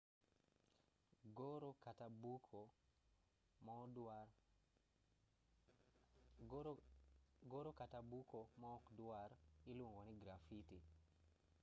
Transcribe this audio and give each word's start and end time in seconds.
goro 7.51 7.71
kata 7.79 7.97
buko 8.11 8.41
maokdwar 8.61 9.29
iluongo 9.71 10.01
ni 10.05 10.13
grafiti 10.23 10.79